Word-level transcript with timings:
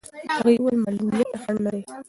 هغې 0.35 0.53
وویل 0.59 0.81
معلولیت 0.83 1.31
خنډ 1.41 1.59
نه 1.65 1.71
دی. 1.75 1.81